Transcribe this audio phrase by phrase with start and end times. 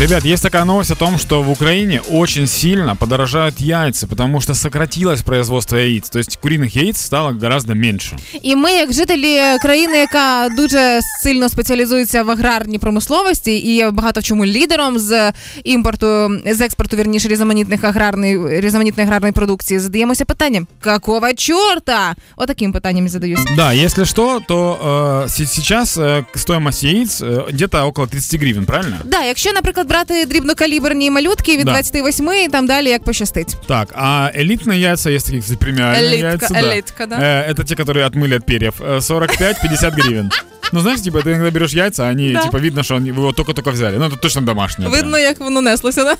[0.00, 4.54] Ребят, есть такая новость о том, что в Украине очень сильно подорожают яйца, потому что
[4.54, 6.10] сократилось производство яиц.
[6.10, 8.16] То есть куриных яиц стало гораздо меньше.
[8.42, 14.20] І ми, як жителі країни, яка дуже сильно спеціалізується в аграрній промисловості і є багато
[14.20, 15.32] в чому лідером з
[15.64, 22.14] імпорту, з експорту вірніше різноманітних аграрної різноманітної аграрної продукції, задаємося питанням: какого чорта?
[22.36, 23.40] Отаким питанням задаюсь.
[23.56, 24.78] Да, если что, то
[25.26, 28.96] э, се- сейчас э, стоимость яиц э, где-то около 30 гривен, правильно?
[29.04, 31.72] Да, якщо, наприклад, брати дрібнокаліберні малютки від Да.
[31.72, 33.56] 28 і там далі як пощастить.
[33.66, 36.60] Так, а элитные яйца, есть такие, кстати, премиальные Элитка, яйца, да.
[36.60, 37.16] элитка, да.
[37.20, 38.74] Э, это те, которые отмыли от перьев.
[38.80, 40.30] Э, 45-50 гривен.
[40.72, 42.42] Ну, знаешь, типа, ты иногда берешь яйца, они, Да.
[42.42, 43.96] типа, видно, что они, вы его только-только взяли.
[43.98, 44.88] Ну, это точно домашние.
[44.90, 45.02] прям.
[45.02, 46.16] Видно, як воно неслося, да?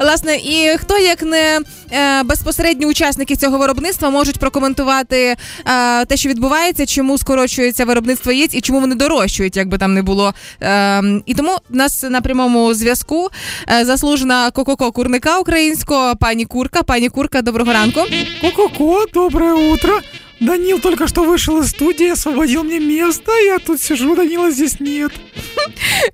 [0.00, 6.28] Власне, і хто як не е, безпосередні учасники цього виробництва можуть прокоментувати е, те, що
[6.28, 10.34] відбувається, чому скорочується виробництво яєць і чому вони дорожчують, як би там не було.
[10.62, 13.28] Е, і тому нас на прямому зв'язку
[13.72, 16.82] е, заслужена кококо курника українського пані Курка.
[16.82, 18.00] Пані Курка, доброго ранку.
[18.40, 20.00] Ко-ко-ко, доброе утро.
[20.40, 23.32] Данил только что вышел из студии, освободил мне место.
[23.32, 25.12] Я тут сижу, Данила здесь нет.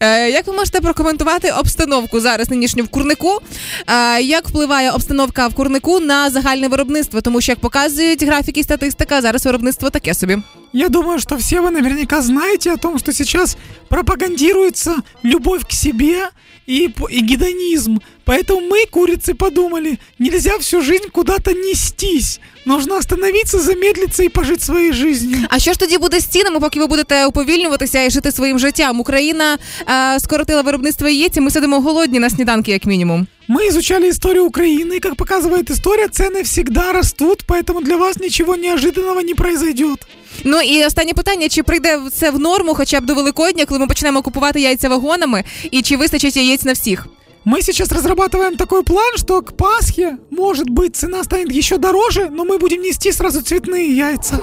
[0.01, 3.39] Е, Як ви можете прокоментувати обстановку зараз нинішню в курнику?
[3.87, 7.21] Е, Як впливає обстановка в курнику на загальне виробництво?
[7.21, 10.39] Тому що як показують графіки статистика, зараз виробництво таке собі.
[10.74, 13.58] Я думаю, что все вы наверняка знаете о том, что сейчас
[13.90, 16.30] пропагандируется любовь к себе
[16.66, 18.00] и, п- и гедонизм.
[18.26, 22.40] Поэтому мы, курицы, подумали, нельзя всю жизнь куда-то нестись.
[22.66, 25.38] Нужно остановиться, замедлиться и пожить своей жизнью.
[25.50, 29.00] А що ж тоді буде з цінами, поки ви будете уповільнюватися і жити своїм життям?
[29.00, 29.58] Україна
[29.90, 33.28] е, скоротила виробництво яєць, і ми сидимо голодні на сніданки, як мінімум.
[33.50, 38.56] Мы изучали историю Украины, и, как показывает история, цены всегда растут, поэтому для вас ничего
[38.58, 40.00] неожиданного не произойдет.
[40.44, 43.88] Ну і останнє питання: чи прийде це в норму, хоча б до Великодня, коли ми
[43.88, 47.08] почнемо купувати яйця вагонами, і чи вистачить яєць на всіх?
[47.46, 52.44] Мы сейчас разрабатываем такой план, что к Пасхе, может быть, цена станет еще дороже, но
[52.44, 54.40] мы будем нести сразу цветные яйца.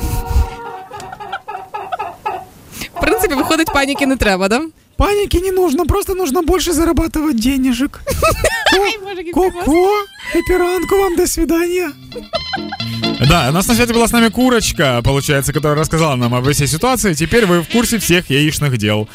[2.95, 4.63] В принципі, виходить, паніки не треба, да?
[4.97, 8.01] Паники не нужно, просто нужно больше зарабатывать денежек.
[9.35, 9.89] Ко- Ко-ко,
[10.35, 11.91] эпиранку вам, до свидания.
[13.29, 16.67] Да, у нас на связи была с нами Курочка, получается, которая рассказала нам об всей
[16.67, 17.15] ситуации.
[17.15, 19.09] Теперь вы в курсе всех яичных дел.